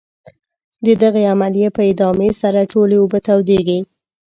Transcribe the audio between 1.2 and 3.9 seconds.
عملیې په ادامې سره ټولې اوبه تودیږي.